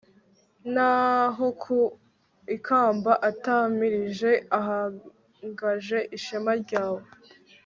naho 0.73 1.45
ku 1.61 1.77
ikamba 2.55 3.11
atamirije 3.29 4.31
haganje 4.65 5.99
ishema 6.17 6.51
ryawe 6.63 7.01